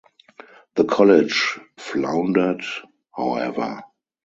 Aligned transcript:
The 0.77 0.85
college 0.85 1.59
floundered, 1.77 2.63
however. 3.15 3.83